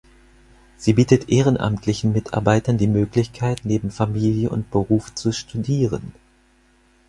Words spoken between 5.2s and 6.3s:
studieren.